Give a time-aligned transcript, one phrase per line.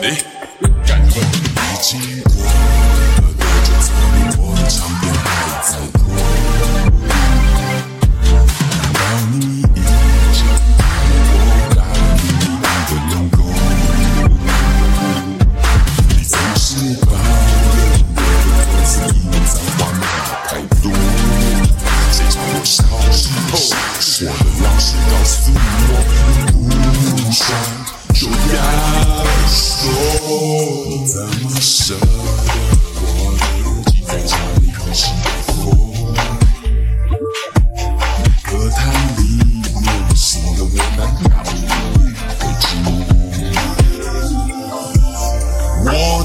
[0.00, 0.37] Dick.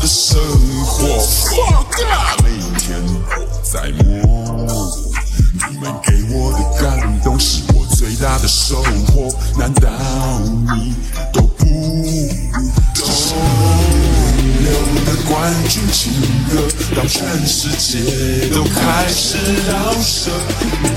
[0.04, 0.38] 的生
[0.86, 3.14] 活 fuck up，每天都
[3.64, 4.14] 在摸。
[5.72, 9.90] 你们给我的感动是我最大的收获，难道
[10.76, 10.94] 你
[11.32, 11.64] 都不
[12.94, 13.08] 懂？
[14.60, 14.74] 流
[15.06, 16.12] 的冠军情
[16.52, 19.38] 歌，当全世界都开始
[19.70, 20.32] 饶舌，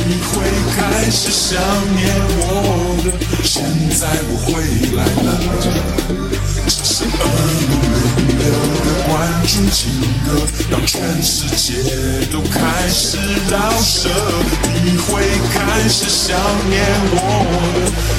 [0.04, 0.42] 你会
[0.74, 1.62] 开始想
[1.94, 3.12] 念我的。
[3.44, 3.62] 现
[3.96, 4.35] 在我
[9.46, 9.88] 的冠军情
[10.26, 11.80] 歌，让全世界
[12.32, 13.16] 都开始
[13.48, 14.08] 饶舌，
[14.84, 15.22] 你会
[15.54, 16.36] 开始想
[16.68, 17.16] 念我。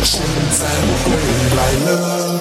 [0.03, 0.21] 现
[0.57, 1.07] 在我回
[1.57, 2.39] 来了，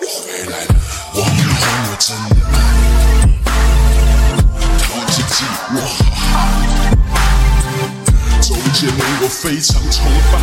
[0.00, 0.06] 回
[0.48, 0.70] 来了，
[1.14, 1.58] 王力宏
[1.90, 3.22] 我真的爱你，
[4.78, 5.36] 陶吉吉
[5.74, 7.12] 我好好，
[8.40, 9.98] 周杰伦我非常崇
[10.32, 10.34] 拜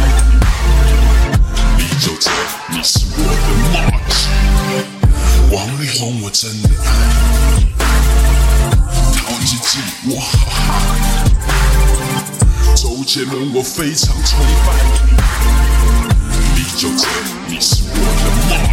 [13.13, 14.71] 杰伦，我非常崇拜。
[16.55, 17.05] 你就这，
[17.45, 18.71] 你是我的 m a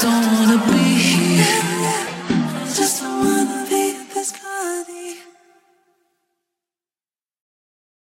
[0.00, 0.81] Don't wanna be